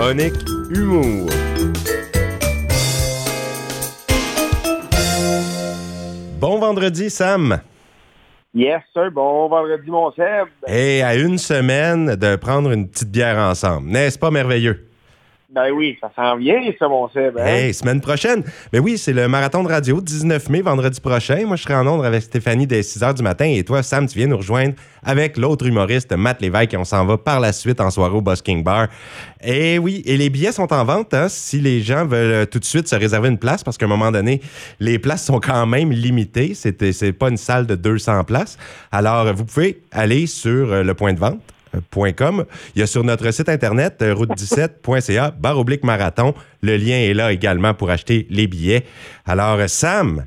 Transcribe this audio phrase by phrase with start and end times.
[0.00, 0.32] chronique
[0.70, 1.28] humour.
[6.40, 7.60] Bon vendredi, Sam.
[8.54, 9.10] Yes, sir.
[9.10, 10.48] Bon vendredi, mon Seb.
[10.66, 13.88] Et à une semaine de prendre une petite bière ensemble.
[13.90, 14.89] N'est-ce pas merveilleux?
[15.52, 17.36] Ben oui, ça s'en vient, ça, mon Seb.
[17.36, 17.44] Hein?
[17.44, 18.44] Hey, semaine prochaine.
[18.72, 21.44] Mais oui, c'est le marathon de radio, 19 mai, vendredi prochain.
[21.44, 23.46] Moi, je serai en Londres avec Stéphanie dès 6 h du matin.
[23.46, 26.74] Et toi, Sam, tu viens nous rejoindre avec l'autre humoriste, Matt Lévesque.
[26.74, 28.86] Et on s'en va par la suite en soirée au Busking Bar.
[29.42, 32.60] Et oui, et les billets sont en vente hein, si les gens veulent euh, tout
[32.60, 34.40] de suite se réserver une place, parce qu'à un moment donné,
[34.78, 36.54] les places sont quand même limitées.
[36.54, 38.56] C'est pas une salle de 200 places.
[38.92, 41.40] Alors, vous pouvez aller sur euh, le point de vente
[41.74, 46.34] il y a sur notre site internet euh, route17.ca barre oblique marathon.
[46.62, 48.84] Le lien est là également pour acheter les billets.
[49.26, 50.24] Alors, euh, Sam,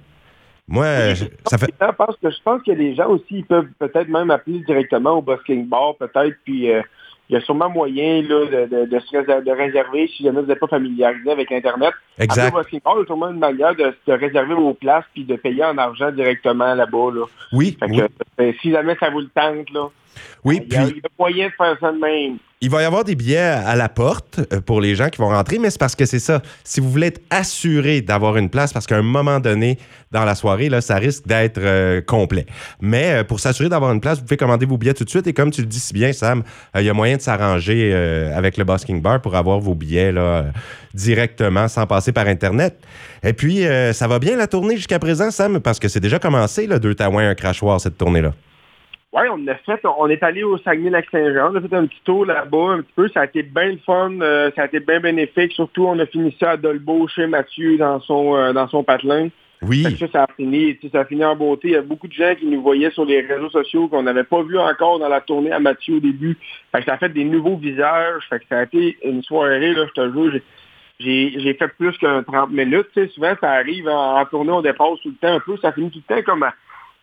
[0.67, 1.15] moi,
[1.45, 1.67] ça fait.
[1.79, 5.17] Je pense que je pense que les gens aussi ils peuvent peut-être même appeler directement
[5.17, 6.81] au busking bar, peut-être, puis euh,
[7.33, 10.59] il y a sûrement moyen là, de, de, se de réserver si jamais vous n'êtes
[10.59, 11.91] pas familiarisé avec Internet.
[12.19, 12.53] Exact.
[12.71, 16.11] Il y a sûrement une manière de, réserver vos places puis de payer en argent
[16.11, 17.09] directement là-bas.
[17.11, 17.25] Là.
[17.51, 17.75] Oui.
[18.61, 19.87] si jamais ça vous le tente, là.
[20.43, 20.77] Oui, puis.
[20.77, 22.37] Il y a moyen de faire ça de même.
[22.63, 25.27] Il va y avoir des billets à la porte euh, pour les gens qui vont
[25.27, 26.41] rentrer, mais c'est parce que c'est ça.
[26.63, 29.77] Si vous voulez être assuré d'avoir une place, parce qu'à un moment donné
[30.11, 32.45] dans la soirée, là, ça risque d'être euh, complet.
[32.79, 35.27] Mais euh, pour s'assurer d'avoir une place, vous pouvez commander vos billets tout de suite.
[35.27, 36.41] Et comme tu le dis si bien, Sam,
[36.73, 37.93] il y a moyen de s'arranger
[38.33, 40.45] avec le Busking Bar pour avoir vos billets là,
[40.93, 42.79] directement sans passer par Internet.
[43.23, 46.65] Et puis, ça va bien la tournée jusqu'à présent, Sam, parce que c'est déjà commencé,
[46.67, 48.33] là, deux taouins, un crachoir, cette tournée-là.
[49.13, 52.25] Oui, on a fait, on est allé au Saguenay-Lac-Saint-Jean, on a fait un petit tour
[52.25, 54.99] là-bas un petit peu, ça a été bien le fun, euh, ça a été bien
[54.99, 58.83] bénéfique, surtout on a fini ça à Dolbeau chez Mathieu dans son euh, dans son
[58.83, 59.29] patelin.
[59.61, 59.83] Oui.
[59.83, 61.69] Ça, ça, a fini, ça a fini en beauté.
[61.69, 64.25] Il y a beaucoup de gens qui nous voyaient sur les réseaux sociaux qu'on n'avait
[64.25, 66.37] pas vu encore dans la tournée à Mathieu au début.
[66.71, 68.23] Fait que ça a fait des nouveaux visages.
[68.29, 70.41] Fait que ça a été une soirée, là, je te jure,
[70.99, 72.89] j'ai fait plus qu'un 30 minutes.
[73.13, 75.55] Souvent, ça arrive en, tournée, on dépasse tout le temps un peu.
[75.61, 76.53] Ça finit tout le temps comme à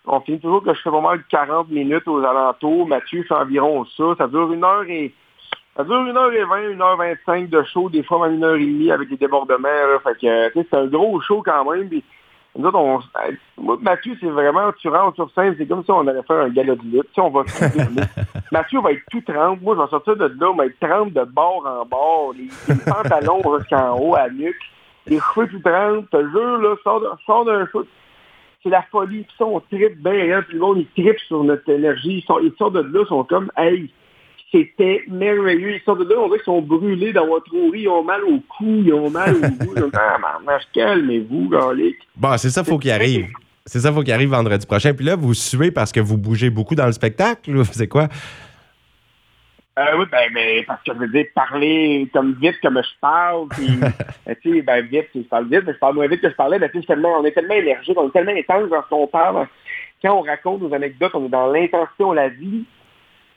[0.07, 2.87] on finit toujours que je fais vraiment 40 minutes aux alentours.
[2.87, 4.05] Mathieu fait environ ça.
[4.19, 5.13] Ça dure une heure et
[5.77, 8.45] ça dure une heure et vingt, une heure vingt-cinq de show, des fois même une
[8.45, 9.69] heure et demie avec des débordements.
[10.03, 11.89] Fait que c'est un gros show quand même.
[12.57, 13.01] nous autres, on,
[13.59, 16.49] moi, Mathieu, c'est vraiment, tu rentres sur scène, c'est comme si on allait faire un
[16.49, 17.19] galop de lutte.
[17.19, 17.45] On va
[18.53, 19.61] Mathieu va être tout trempe.
[19.61, 22.49] Moi, je vais sortir de là, on va être trempe de bord en bord, les,
[22.85, 24.57] pantalons jusqu'en haut à nuque,
[25.07, 26.07] les cheveux tout trempes.
[26.13, 26.75] Je te jure, là,
[27.27, 27.85] sors d'un show
[28.63, 29.23] c'est la folie.
[29.23, 32.19] Puis ça, on tripe bien, hein, puis le monde, ils tripe sur notre énergie.
[32.19, 33.91] Ils, sont, ils sortent de là, ils sont comme, hey,
[34.53, 35.77] c'était merveilleux.
[35.77, 37.83] Ils sortent de là, on dirait qu'ils sont brûlés d'avoir trop ri.
[37.83, 39.75] Ils ont mal au cou, ils ont mal au bout.
[39.93, 41.97] Ah, calmez-vous, garlic.
[42.17, 43.29] Bon, c'est ça, faut qu'il arrive.
[43.67, 44.95] C'est ça, faut qu'il arrive vendredi prochain.
[44.95, 47.53] Puis là, vous suez parce que vous bougez beaucoup dans le spectacle.
[47.73, 48.09] C'est quoi?
[49.79, 53.49] Euh, oui, ben, mais parce que je veux dire, parler comme vite comme je parle,
[53.51, 53.69] puis,
[54.29, 56.35] euh, tu sais, ben, vite, je parle vite, mais je parle moins vite que je
[56.35, 59.07] parlais, ben, tu sais, on est tellement énergique, on est tellement intense dans ce qu'on
[59.07, 59.47] parle.
[60.03, 62.65] Quand on raconte nos anecdotes, on est dans l'intensité, on la vit.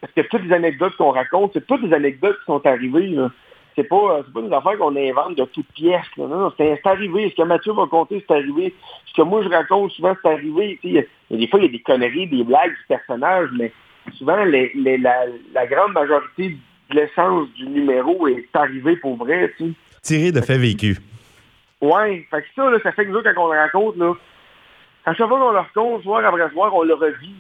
[0.01, 3.15] Parce que toutes les anecdotes qu'on raconte, c'est toutes les anecdotes qui sont arrivées,
[3.75, 6.05] C'est pas, euh, c'est pas des affaires qu'on invente de toutes pièces.
[6.17, 7.29] Non, non, c'est arrivé.
[7.29, 8.73] Ce que Mathieu va compter, c'est arrivé.
[9.05, 10.79] Ce que moi, je raconte souvent, c'est arrivé.
[10.83, 13.71] Y a, des fois, il y a des conneries, des blagues du personnage, mais
[14.17, 16.57] souvent, la, grande majorité
[16.89, 19.73] de l'essence du numéro est arrivée pour vrai, tu sais.
[20.01, 20.97] Tiré de fait vécu.
[21.81, 24.13] Ouais, fait que ça, ça fait que nous, quand on le raconte, là,
[25.05, 27.35] à chaque fois qu'on le raconte, soir après soir, on le revit.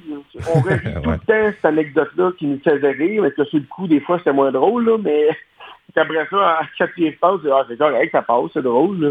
[0.53, 3.65] On revit tout le temps cette anecdote-là qui nous faisait rire, mais que sur le
[3.65, 5.29] coup, des fois, c'était moins drôle, là, mais
[5.95, 8.99] après ça, à chaque pied passe, c'est ah, correct, ça passe, c'est drôle.
[8.99, 9.09] Là.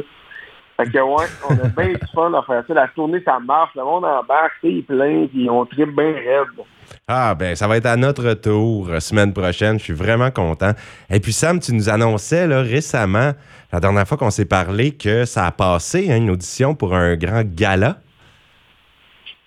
[0.77, 2.75] Fait que ouais, on a bien du fun à faire ça.
[2.75, 6.65] La tournée, ça marche, le monde embarque, c'est plein, puis on tripe bien raide.
[7.09, 9.78] Ah, ben, ça va être à notre tour euh, semaine prochaine.
[9.78, 10.72] Je suis vraiment content.
[11.10, 13.33] Et puis, Sam, tu nous annonçais là, récemment,
[13.72, 17.16] la dernière fois qu'on s'est parlé, que ça a passé hein, une audition pour un
[17.16, 17.99] grand gala.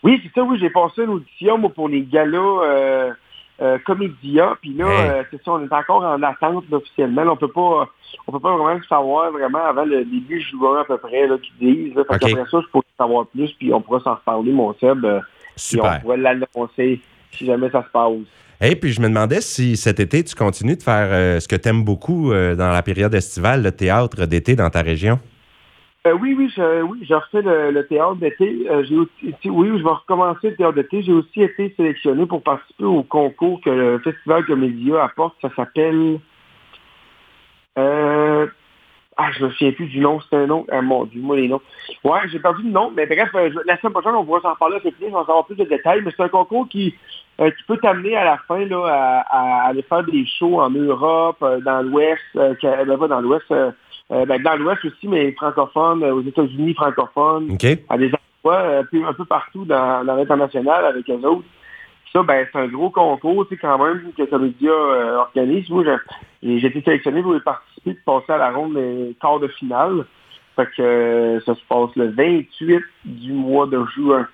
[0.03, 3.11] Oui, c'est ça, oui, j'ai passé une audition moi, pour les galas euh,
[3.61, 4.57] euh Comédia.
[4.61, 7.23] Puis là, euh, c'est ça, on est encore en attente officiellement.
[7.23, 7.89] On peut pas
[8.27, 11.73] on peut pas vraiment savoir vraiment avant le début juin à peu près là, qu'ils
[11.73, 11.97] disent.
[11.97, 15.05] Après ça, je pourrais savoir plus, puis on pourra s'en reparler, mon Seb.
[15.55, 15.83] Super.
[15.83, 17.01] Puis on pourrait l'annoncer
[17.31, 18.13] si jamais ça se passe.
[18.61, 21.55] Et puis je me demandais si cet été, tu continues de faire euh, ce que
[21.55, 25.19] tu aimes beaucoup euh, dans la période estivale, le théâtre d'été dans ta région?
[26.05, 28.67] Euh, oui, oui, je, oui, j'ai refait le, théâtre d'été.
[29.45, 31.01] oui, je vais recommencer le théâtre d'été.
[31.01, 35.35] J'ai aussi été sélectionné pour participer au concours que le Festival Comédia apporte.
[35.41, 36.19] Ça s'appelle
[39.17, 40.65] Ah, je me souviens plus du nom, c'était un nom.
[40.69, 41.61] Ah, mon Dieu, moi, les noms.
[42.03, 44.75] Ouais, j'ai perdu le nom, mais bref, euh, la semaine prochaine, on pourra s'en parler
[44.75, 46.93] un peu plus, on va savoir plus de détails, mais c'est un concours qui,
[47.39, 51.61] euh, peut t'amener à la fin là, à, aller faire des shows en Europe, euh,
[51.61, 53.53] dans l'Ouest, pas dans l'Ouest,
[54.09, 57.57] ben, dans l'Ouest aussi, mais francophone, aux États-Unis francophones,
[57.89, 58.11] à des
[58.43, 61.45] endroits un peu partout dans, dans l'international avec eux autres
[62.15, 65.69] ça, ben, c'est un gros concours, tu sais, quand même, que Comédia euh, organise.
[65.69, 65.83] Moi,
[66.41, 70.05] j'ai été sélectionné pour y participer et passer à la ronde des quarts de finale.
[70.55, 74.25] Fait que euh, ça se passe le 28 du mois de juin.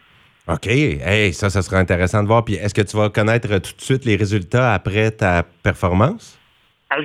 [0.47, 0.67] OK.
[0.67, 2.45] Hey, ça, ça sera intéressant de voir.
[2.45, 6.39] Puis est-ce que tu vas connaître tout de suite les résultats après ta performance?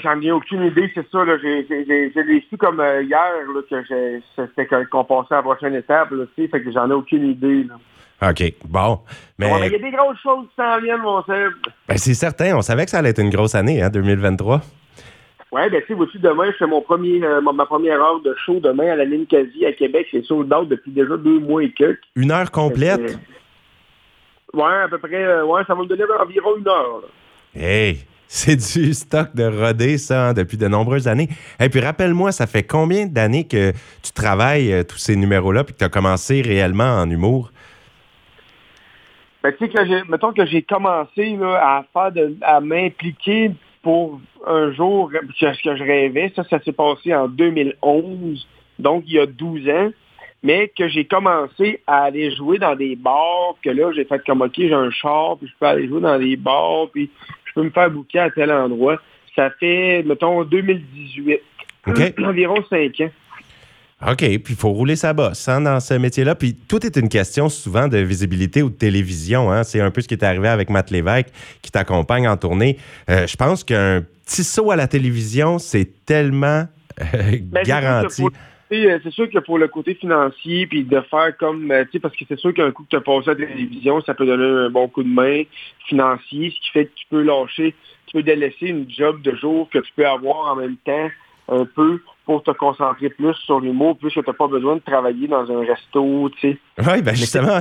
[0.03, 1.25] J'en ai aucune idée, c'est ça.
[1.39, 6.11] J'ai l'ai su comme euh, hier là, que c'était qu'on passait à la prochaine étape.
[6.11, 7.65] Là, fait que j'en ai aucune idée.
[7.65, 8.31] Là.
[8.31, 9.01] OK, bon.
[9.39, 11.53] Mais il y a des grosses choses qui s'en viennent, mon Seb.
[11.89, 12.57] Ben, c'est certain.
[12.57, 14.61] On savait que ça allait être une grosse année, hein, 2023.
[15.53, 18.59] Oui, ben tu sais, demain, je fais mon premier, euh, ma première heure de show
[18.59, 20.09] demain à la ligne quasi à Québec.
[20.11, 22.01] C'est sold out depuis déjà deux mois et quelques.
[22.17, 23.17] Une heure complète?
[24.53, 25.25] Oui, à peu près.
[25.25, 27.03] Euh, ouais, ça va me donner environ une heure.
[27.55, 28.05] Hey!
[28.29, 31.29] C'est du stock de rodé, ça, hein, depuis de nombreuses années.
[31.61, 35.75] Et puis, rappelle-moi, ça fait combien d'années que tu travailles euh, tous ces numéros-là puis
[35.75, 37.53] que tu as commencé réellement en humour?
[39.43, 42.11] Ben, tu sais, que mettons que j'ai commencé à faire
[42.43, 48.49] à m'impliquer pour un jour, ce que je rêvais, ça, ça s'est passé en 2011,
[48.81, 49.91] donc il y a 12 ans,
[50.43, 54.43] mais que j'ai commencé à aller jouer dans des bars, que là, j'ai fait comme,
[54.43, 57.09] OK, j'ai un char, puis je peux aller jouer dans des bars, puis
[57.57, 59.01] peux me faire bouquer à tel endroit.
[59.35, 61.41] Ça fait, mettons, 2018,
[62.25, 63.11] environ 5 ans.
[64.09, 66.35] OK, puis il faut rouler sa bosse hein, dans ce métier-là.
[66.35, 69.51] Puis tout est une question souvent de visibilité ou de télévision.
[69.51, 69.65] Hein.
[69.65, 71.29] C'est un peu ce qui est arrivé avec Matt Lévesque
[71.63, 72.77] qui t'accompagne en tournée.
[73.09, 76.67] Euh, je pense qu'un petit saut à la télévision, c'est tellement
[77.01, 78.25] euh, ben, garanti.
[78.73, 82.17] Euh, c'est sûr que pour le côté financier, puis de faire comme, tu sais, parce
[82.17, 84.67] que c'est sûr qu'un coup que tu as passé à la télévision, ça peut donner
[84.67, 85.43] un bon coup de main
[85.87, 87.75] financier, ce qui fait que tu peux lâcher,
[88.07, 91.09] tu peux délaisser une job de jour que tu peux avoir en même temps
[91.49, 94.81] un peu pour te concentrer plus sur l'humour, plus que tu n'as pas besoin de
[94.81, 96.59] travailler dans un resto, tu sais.
[96.79, 97.61] Oui, ben justement,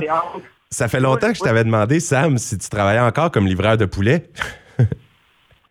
[0.70, 3.84] ça fait longtemps que je t'avais demandé, Sam, si tu travaillais encore comme livreur de
[3.84, 4.24] poulet.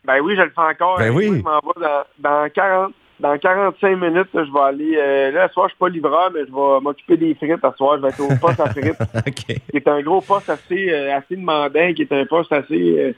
[0.06, 0.98] ben oui, je le fais encore.
[0.98, 1.26] Ben oui.
[1.26, 1.88] je m'en vais
[2.20, 4.98] dans, 40, dans 45 minutes, je vais aller.
[4.98, 7.62] Euh, là, ce soir, je suis pas livreur, mais je vais m'occuper des frites.
[7.64, 9.02] Ce soir, je vais être au poste à frites.
[9.16, 9.62] okay.
[9.72, 13.00] Qui est un gros poste assez, euh, assez demandant, qui est un poste assez.
[13.00, 13.14] Euh,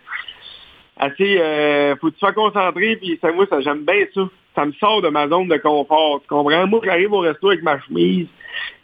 [1.00, 1.96] assez.
[2.00, 4.22] faut que tu sois concentré, puis moi, ça, j'aime bien ça
[4.58, 6.20] ça me sort de ma zone de confort.
[6.22, 6.66] Tu comprends?
[6.66, 8.26] Moi, j'arrive au resto avec ma chemise.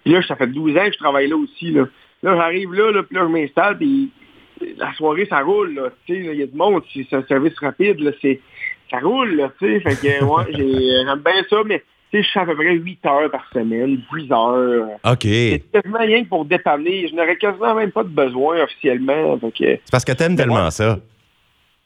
[0.04, 1.72] Puis là, ça fait 12 ans que je travaille là aussi.
[1.72, 1.88] Là,
[2.22, 4.12] là j'arrive là, là, puis là, je m'installe, puis
[4.78, 5.74] la soirée, ça roule.
[5.74, 8.00] Là, il y a du monde, c'est un service rapide.
[8.00, 8.12] Là,
[8.94, 9.80] ça roule, là, tu sais.
[9.80, 10.46] Fait que, ouais,
[11.06, 11.84] j'aime bien ça, mais
[12.22, 14.88] je fais à peu près 8 heures par semaine, 10 heures.
[15.04, 15.24] OK.
[15.24, 17.08] C'est quasiment rien que pour dépanner.
[17.08, 19.40] Je n'aurais quasiment même pas de besoin officiellement.
[19.58, 21.00] C'est parce que t'aimes tellement ça.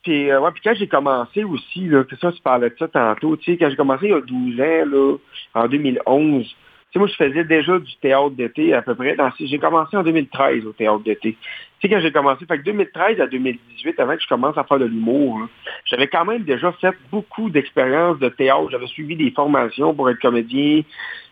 [0.03, 2.87] Puis, euh, ouais, puis quand j'ai commencé aussi, là, que ça, tu parlais de ça
[2.87, 5.17] tantôt, tu sais, quand j'ai commencé il y a 12 ans, là,
[5.53, 6.49] en 2011, tu
[6.93, 9.17] sais, moi, je faisais déjà du théâtre d'été à peu près.
[9.39, 11.35] J'ai commencé en 2013 au théâtre d'été.
[11.81, 14.79] Sais, quand j'ai commencé, fait que 2013 à 2018, avant que je commence à faire
[14.79, 15.47] de l'humour,
[15.85, 18.69] j'avais quand même déjà fait beaucoup d'expériences de théâtre.
[18.71, 20.81] J'avais suivi des formations pour être comédien.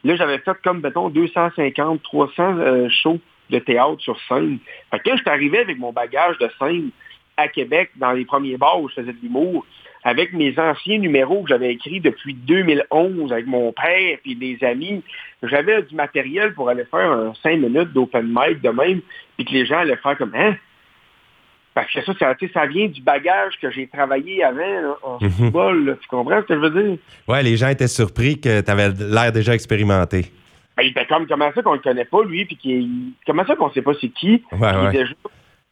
[0.03, 3.19] Là, j'avais fait comme, mettons, 250, 300 euh, shows
[3.49, 4.59] de théâtre sur scène.
[4.91, 6.91] Fait que quand je suis arrivé avec mon bagage de scène,
[7.37, 9.65] à Québec, dans les premiers bars où je faisais de l'humour,
[10.05, 15.01] avec mes anciens numéros que j'avais écrits depuis 2011 avec mon père et des amis,
[15.41, 19.01] j'avais du matériel pour aller faire un 5 minutes d'open mic de même,
[19.35, 20.55] puis que les gens allaient faire comme Hein?
[21.73, 25.29] Parce que ça, ça, ça vient du bagage que j'ai travaillé avant en mhm.
[25.29, 25.97] football.
[26.01, 26.97] Tu comprends ce que je veux dire?
[27.27, 30.27] Ouais, les gens étaient surpris que tu avais l'air déjà expérimenté.
[30.77, 33.71] Ben, il était comme comment ça qu'on le connaît pas, lui, puis comment ça qu'on
[33.71, 34.43] sait pas c'est qui?
[34.51, 35.05] Ouais,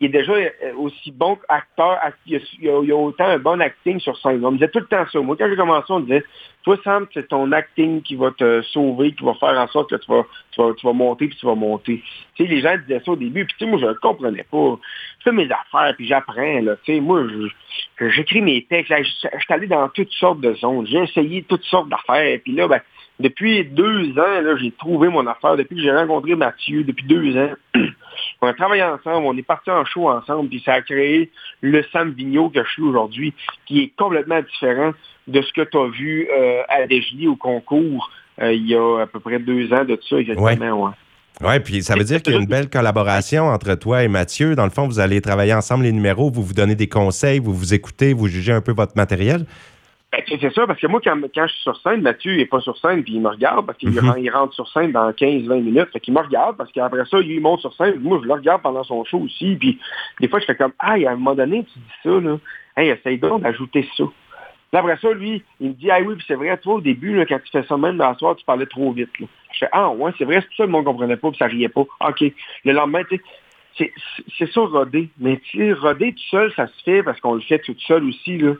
[0.04, 4.18] il est déjà euh, aussi bon acteur, il y, a, autant un bon acting sur
[4.18, 4.46] scène.
[4.46, 5.20] On me disait tout le temps ça.
[5.22, 6.26] Moi, quand j'ai commencé, on me disait,
[6.64, 9.96] toi, Sam, c'est ton acting qui va te sauver, qui va faire en sorte que
[9.96, 12.04] tu vas, tu vas, monter, puis tu vas monter.
[12.36, 14.78] Tu sais, les gens disaient ça au début, puis tu moi, je ne comprenais pas.
[15.20, 16.60] Je fais mes affaires, puis j'apprends.
[16.84, 17.24] Tu sais, moi,
[18.02, 18.94] j'écris mes textes.
[18.98, 20.86] Je suis allé dans toutes sortes de zones.
[20.88, 22.82] J'ai essayé toutes sortes d'affaires, puis là, ben,
[23.20, 25.56] depuis deux ans, j'ai trouvé mon affaire.
[25.56, 27.52] Depuis que j'ai rencontré Mathieu, depuis deux ans,
[28.44, 31.32] on a travaillé ensemble, on est parti en show ensemble, puis ça a créé
[31.62, 33.34] le Sam Vigneault que je suis aujourd'hui,
[33.66, 34.92] qui est complètement différent
[35.28, 39.02] de ce que tu as vu euh, à Desjolies au concours euh, il y a
[39.02, 40.86] à peu près deux ans de ça, exactement.
[40.86, 40.92] Ouais.
[41.42, 44.56] Oui, puis ça veut dire qu'il y a une belle collaboration entre toi et Mathieu.
[44.56, 47.54] Dans le fond, vous allez travailler ensemble les numéros, vous vous donnez des conseils, vous
[47.54, 49.46] vous écoutez, vous jugez un peu votre matériel.
[50.14, 52.60] Ben, c'est ça, parce que moi, quand, quand, je suis sur scène, Mathieu n'est pas
[52.60, 54.32] sur scène, puis il me regarde, parce qu'il mm-hmm.
[54.32, 55.90] rentre sur scène dans 15-20 minutes.
[55.92, 58.62] Fait qu'il me regarde, parce qu'après ça, il monte sur scène, moi, je le regarde
[58.62, 59.56] pendant son show aussi.
[59.56, 59.80] Puis
[60.20, 62.38] des fois, je fais comme, ah, à un moment donné, tu dis ça, là.
[62.78, 64.04] Hey, essaye donc d'ajouter ça.
[64.74, 67.26] après ça, lui, il me dit, ah oui, puis c'est vrai, toi, au début, là,
[67.26, 69.20] quand tu fais ça même dans la soirée, tu parlais trop vite.
[69.20, 69.26] Là.
[69.52, 71.70] Je fais, ah ouais, c'est vrai, c'est ça, le monde comprenait pas, puis ça riait
[71.70, 71.82] pas.
[71.82, 72.24] OK.
[72.66, 73.24] Le lendemain, tu sais,
[73.78, 75.10] c'est ça, roder.
[75.20, 75.42] Mais
[75.80, 78.38] roder tout seul, ça se fait parce qu'on le fait tout seul aussi.
[78.38, 78.54] Là.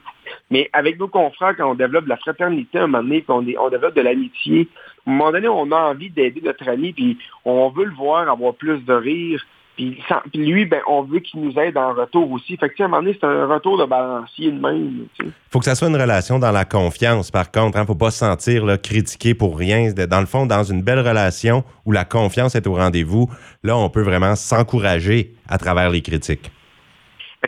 [0.50, 3.56] Mais avec nos confrères, quand on développe de la fraternité à un moment donné, puis
[3.58, 4.68] on, on développe de l'amitié,
[5.06, 8.28] à un moment donné, on a envie d'aider notre ami, puis on veut le voir
[8.28, 9.44] avoir plus de rire,
[9.76, 9.98] puis,
[10.34, 12.56] lui, ben, on veut qu'il nous aide en retour aussi.
[12.56, 15.06] Fait que, à un moment donné, c'est un retour de balancier de même.
[15.18, 17.76] Il faut que ça soit une relation dans la confiance, par contre.
[17.76, 17.82] Il hein.
[17.82, 19.90] ne faut pas se sentir là, critiqué pour rien.
[19.92, 23.28] Dans le fond, dans une belle relation où la confiance est au rendez-vous,
[23.64, 26.52] là, on peut vraiment s'encourager à travers les critiques.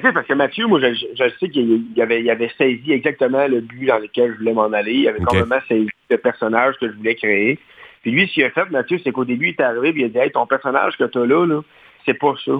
[0.02, 3.86] Ben, parce que Mathieu, moi, je, sais qu'il avait, il avait saisi exactement le but
[3.86, 4.94] dans lequel je voulais m'en aller.
[4.94, 7.58] Il avait complètement saisi le personnage que je voulais créer.
[8.02, 10.04] Puis lui, ce qu'il a fait, Mathieu, c'est qu'au début, il est arrivé et il
[10.04, 11.60] a dit Hey, ton personnage que tu as là, là
[12.06, 12.52] c'est pas ça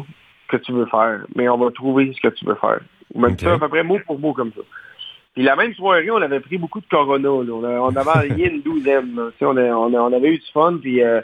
[0.48, 2.80] que tu veux faire, mais on va trouver ce que tu veux faire.
[3.14, 4.60] Même ça, à peu près mot pour mot comme ça.
[5.34, 7.30] Puis la même soirée, on avait pris beaucoup de Corona.
[7.30, 9.18] On, avait envoyé une douzaine.
[9.40, 10.78] On, on, avait eu du fun.
[10.80, 11.20] Puis euh,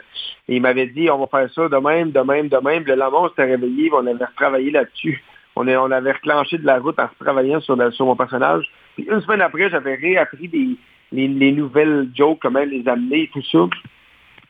[0.47, 2.83] il m'avait dit, on va faire ça de même, de même, de même.
[2.85, 3.89] Le lendemain, on s'était réveillé.
[3.91, 5.23] On avait retravaillé là-dessus.
[5.55, 8.69] On, on avait reclenché de la route en retravaillant sur, sur mon personnage.
[8.95, 10.77] Puis une semaine après, j'avais réappris des,
[11.11, 13.67] les, nouvelles jokes, comment les amener, tout ça.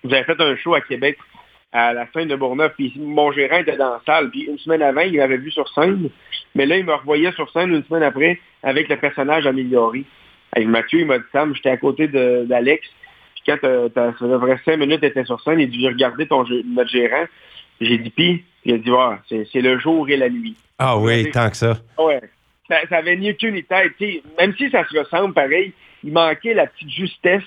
[0.03, 1.17] J'avais fait un show à Québec
[1.73, 2.73] à la fin de Bourneuf.
[2.77, 4.29] Puis mon gérant était dans la salle.
[4.29, 6.09] Puis une semaine avant, il m'avait vu sur scène.
[6.55, 10.05] Mais là, il me revoyait sur scène une semaine après avec le personnage amélioré.
[10.55, 12.87] Avec Mathieu, il m'a dit Sam, j'étais à côté d'Alex.
[13.35, 13.57] Puis quand
[13.93, 17.25] ça faisait cinq minutes, tu étais sur scène, il dit J'ai regardé ton, notre gérant.
[17.81, 20.55] J'ai dit Puis, il a dit ah, c'est le jour et la nuit.
[20.77, 21.77] Ah oui, tant que ça.
[21.97, 22.21] Ouais.
[22.69, 23.91] Ça, ça avait ni queue ni tête.
[24.37, 27.43] même si ça se ressemble pareil, il manquait la petite justesse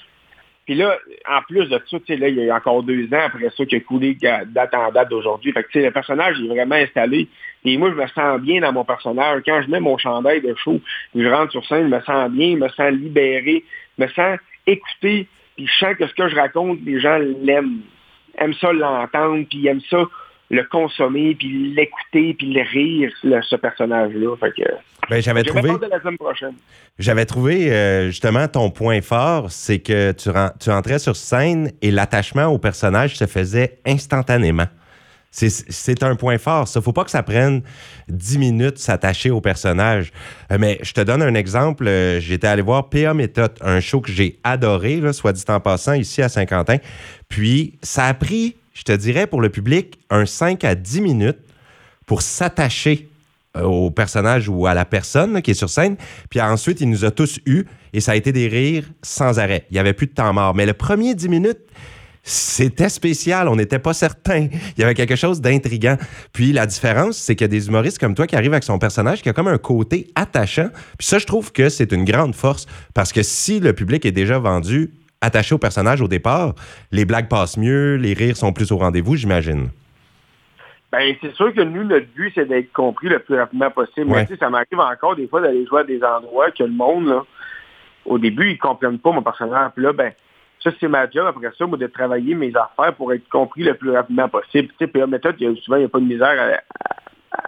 [0.67, 3.65] puis là, en plus de ça, là, il y a encore deux ans après ça
[3.65, 4.15] qui a coulé
[4.47, 5.53] date en date d'aujourd'hui.
[5.53, 7.29] Fait que le personnage est vraiment installé.
[7.65, 9.43] Et moi, je me sens bien dans mon personnage.
[9.47, 10.81] Quand je mets mon chandail de show,
[11.15, 13.65] je rentre sur scène, je me sens bien, je me sens libéré,
[13.97, 15.29] je me sens écouté.
[15.57, 17.83] Puis je sens que ce que je raconte, les gens l'aiment.
[18.39, 20.05] Aiment ça l'entendre, puis aiment ça
[20.51, 24.37] le consommer, puis l'écouter, puis le rire, ce personnage-là.
[24.37, 24.69] Fait que,
[25.09, 25.71] ben, j'avais trouvé.
[26.99, 31.91] J'avais trouvé euh, justement ton point fort, c'est que tu, tu entrais sur scène et
[31.91, 34.67] l'attachement au personnage se faisait instantanément.
[35.31, 36.67] C'est un point fort.
[36.67, 37.61] Ça, faut pas que ça prenne
[38.09, 40.11] dix minutes s'attacher au personnage.
[40.51, 41.87] Euh, mais je te donne un exemple.
[41.87, 45.61] Euh, j'étais allé voir PA Méthode, un show que j'ai adoré, là, soit dit en
[45.61, 46.79] passant, ici à Saint-Quentin.
[47.29, 51.39] Puis, ça a pris je te dirais pour le public, un 5 à 10 minutes
[52.05, 53.09] pour s'attacher
[53.57, 55.97] euh, au personnage ou à la personne qui est sur scène.
[56.29, 57.65] Puis ensuite, il nous a tous eus
[57.95, 59.65] et ça a été des rires sans arrêt.
[59.71, 60.55] Il n'y avait plus de temps mort.
[60.55, 61.61] Mais le premier 10 minutes,
[62.23, 64.49] c'était spécial, on n'était pas certain.
[64.77, 65.97] Il y avait quelque chose d'intriguant.
[66.35, 68.79] Puis la différence, c'est qu'il y a des humoristes comme toi qui arrivent avec son
[68.79, 70.69] personnage qui a comme un côté attachant.
[70.99, 74.13] Puis ça, je trouve que c'est une grande force parce que si le public est
[74.13, 74.91] déjà vendu,
[75.21, 76.55] attaché au personnage au départ,
[76.93, 79.71] les blagues passent mieux, les rires sont plus au rendez-vous, j'imagine.
[80.93, 84.07] Ben, c'est sûr que nous, notre but, c'est d'être compris le plus rapidement possible.
[84.07, 87.25] Mais ça m'arrive encore des fois d'aller jouer à des endroits que le monde, là,
[88.05, 89.73] au début, ils ne comprennent pas mon personnage.
[89.75, 90.13] Puis là, ben,
[90.63, 93.75] ça, c'est ma job après ça, moi, de travailler mes affaires pour être compris le
[93.75, 94.69] plus rapidement possible.
[94.69, 96.61] Tu sais, puis méthode, souvent, il n'y a pas de misère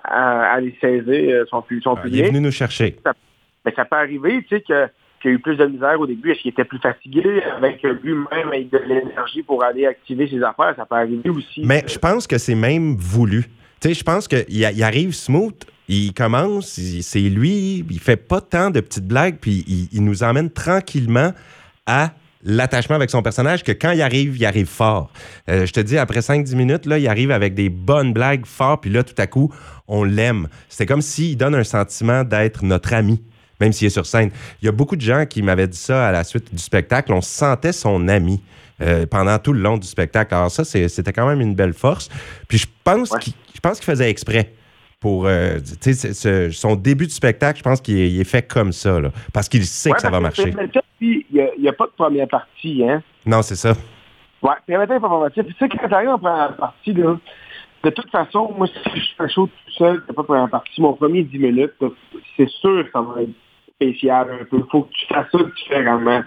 [0.05, 2.97] à, les saisir, son plus, son Il est venu nous chercher.
[3.05, 3.13] Ça,
[3.65, 4.89] ben, ça peut arriver, tu sais, que
[5.21, 8.49] qui a eu plus de misère au début, est-ce qu'il était plus fatigué avec lui-même
[8.49, 10.75] avec de l'énergie pour aller activer ses affaires?
[10.77, 11.63] Ça peut arriver aussi.
[11.65, 13.45] Mais je pense que c'est même voulu.
[13.81, 18.41] Tu sais, je pense qu'il il arrive smooth, il commence, c'est lui, il fait pas
[18.41, 21.33] tant de petites blagues, puis il, nous emmène tranquillement
[21.87, 22.13] à
[22.45, 25.11] l'attachement avec son personnage que quand il arrive, il arrive fort.
[25.49, 28.83] Euh, je te dis, après 5-10 minutes, là, il arrive avec des bonnes blagues fortes,
[28.83, 29.53] puis là, tout à coup,
[29.87, 30.49] on l'aime.
[30.69, 33.23] C'est comme s'il donne un sentiment d'être notre ami
[33.61, 34.31] même s'il est sur scène.
[34.63, 37.13] Il y a beaucoup de gens qui m'avaient dit ça à la suite du spectacle.
[37.13, 38.43] On sentait son ami.
[38.81, 40.33] Euh, pendant tout le long du spectacle.
[40.33, 42.09] Alors ça, c'était quand même une belle force.
[42.47, 44.53] Puis je pense qu'il faisait exprès
[45.01, 45.59] pour euh,
[46.51, 48.99] son début de spectacle, je pense qu'il est, fait comme ça,
[49.33, 50.55] parce qu'il sait que ça va marcher.
[51.01, 53.03] Il n'y a, pas de première partie, hein?
[53.25, 53.75] Non, c'est ça.
[54.43, 55.43] Oui, première partie.
[55.43, 57.17] Puis tu sais, quand tu arrives en première partie, là,
[57.85, 60.81] de toute façon, moi, si je fais un show tout seul, c'est pas première partie.
[60.81, 61.75] Mon premier 10 minutes,
[62.37, 63.31] c'est sûr que ça va être
[63.81, 64.59] spécial un peu.
[64.59, 66.23] Il faut que tu fasses ça différemment.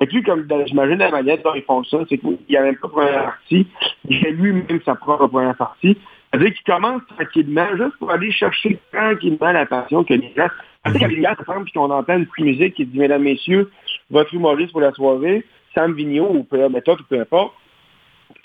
[0.00, 2.76] Et puis, comme j'imagine la manière dont ils font ça, c'est qu'il n'y a même
[2.76, 3.66] pas première partie.
[4.08, 5.96] Il fait lui-même sa propre première partie.
[6.30, 10.48] C'est-à-dire qu'il commence tranquillement, juste pour aller chercher tranquillement l'attention que les gens.
[10.86, 13.70] Sais, quand les gars se et qu'on entend une petite musique qui dit, mesdames, messieurs,
[14.10, 15.44] votre humoriste pour la soirée,
[15.74, 17.54] Sam Vigneault ou peu, méthode ou peu importe.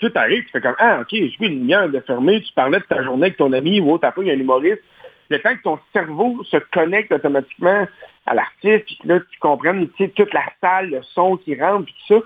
[0.00, 2.78] Tout arrive, tu fais comme, ah, OK, je vu une lumière de fermer, tu parlais
[2.78, 4.82] de ta journée avec ton ami ou t'as pas, il y a un humoriste.
[5.28, 7.86] Le temps que ton cerveau se connecte automatiquement
[8.26, 11.94] à l'artiste, puis que là, tu comprennes toute la salle, le son qui rentre, puis
[12.06, 12.20] tout ça,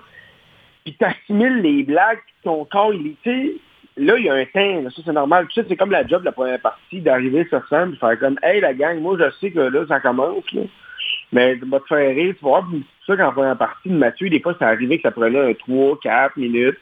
[0.83, 3.53] puis tu assimiles les blagues, puis ton corps, il est,
[3.97, 5.45] là, il y a un temps, ça c'est normal.
[5.47, 8.19] Puis ça, c'est comme la job de la première partie, d'arriver sur scène, puis faire
[8.19, 10.61] comme, hey la gang, moi je sais que là, ça commence, là.
[11.33, 12.67] Mais tu vas te faire rire, tu vas voir,
[13.05, 15.99] ça qu'en première partie de Mathieu, des fois, ça arrivait que ça prenait un 3,
[16.01, 16.77] 4 minutes.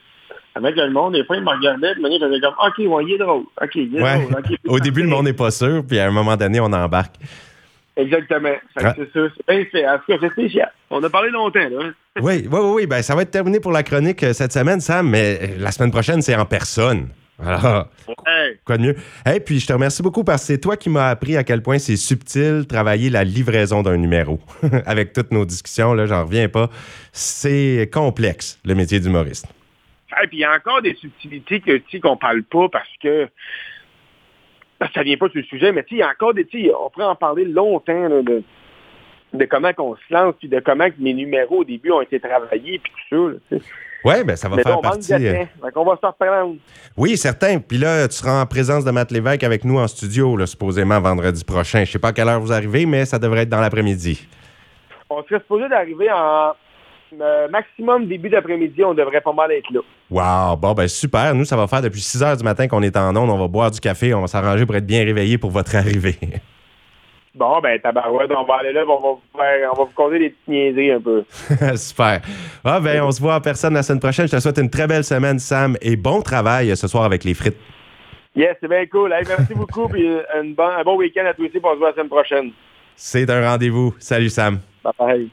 [0.54, 3.14] Avec le monde, des fois, il me regardait, puis il faisait comme, OK, ouais, il
[3.14, 3.44] est drôle.
[3.60, 4.42] OK, il est drôle.
[4.68, 7.16] Au début, le monde n'est pas sûr, puis à un moment donné, on embarque.
[7.96, 8.54] Exactement.
[8.76, 8.94] Ah.
[8.96, 9.28] C'est ça.
[9.36, 9.88] C'est bien fait.
[9.88, 10.72] En tout cas, c'est spécial.
[10.90, 11.90] On a parlé longtemps, là.
[12.20, 12.86] oui, oui, oui.
[12.86, 15.72] Ben, ça va être terminé pour la chronique euh, cette semaine, Sam, mais euh, la
[15.72, 17.08] semaine prochaine, c'est en personne.
[17.38, 17.88] Alors,
[18.64, 18.96] quoi de mieux?
[19.30, 21.62] Et puis, je te remercie beaucoup parce que c'est toi qui m'as appris à quel
[21.62, 24.40] point c'est subtil travailler la livraison d'un numéro.
[24.86, 26.70] Avec toutes nos discussions, là, j'en reviens pas.
[27.12, 29.46] C'est complexe, le métier d'humoriste.
[30.22, 33.28] Et puis, il y a encore des subtilités que, tu qu'on parle pas parce que
[34.94, 36.46] ça vient pas sur le sujet, mais il y a encore des,
[36.78, 38.42] on pourrait en parler longtemps de,
[39.32, 42.78] de comment on se lance, puis de comment mes numéros au début ont été travaillés,
[42.78, 43.56] puis tout ça.
[44.04, 45.12] Oui, ben ça va faire partie.
[45.12, 46.56] Euh, on va se reprendre.
[46.96, 47.58] Oui, certain.
[47.58, 51.00] Puis là, tu seras en présence de Matt Lévesque avec nous en studio, là, supposément
[51.00, 51.84] vendredi prochain.
[51.84, 54.28] Je sais pas à quelle heure vous arrivez, mais ça devrait être dans l'après-midi.
[55.10, 56.52] On serait supposé d'arriver en
[57.20, 59.80] euh, maximum début d'après-midi, on devrait pas mal être là.
[60.10, 61.34] Wow, bon ben super.
[61.34, 63.30] Nous, ça va faire depuis 6 heures du matin qu'on est en onde.
[63.30, 66.16] On va boire du café, on va s'arranger pour être bien réveillé pour votre arrivée.
[67.36, 70.30] Bon, ben, tabarouette, on va aller là, on va vous, faire, on va vous des
[70.30, 71.22] petites niaiseries un peu.
[71.76, 72.22] Super.
[72.64, 74.26] Ah, ben, on se voit en personne la semaine prochaine.
[74.26, 77.34] Je te souhaite une très belle semaine, Sam, et bon travail ce soir avec les
[77.34, 77.58] frites.
[78.34, 79.10] Yes, c'est bien cool.
[79.10, 81.94] merci beaucoup, puis un bon, un bon week-end à tous ici, on se voit la
[81.94, 82.52] semaine prochaine.
[82.94, 83.94] C'est un rendez-vous.
[83.98, 84.60] Salut, Sam.
[84.82, 85.30] Bye bye.